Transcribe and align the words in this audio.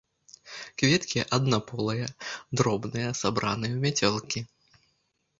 Кветкі 0.81 1.19
аднаполыя, 1.37 2.07
дробныя, 2.61 3.09
сабраныя 3.21 3.73
ў 3.75 3.79
мяцёлкі. 3.85 4.39